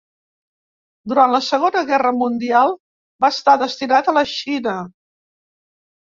[1.11, 2.73] Durant la Segona Guerra Mundial,
[3.25, 4.73] va estar destinat a la Xina.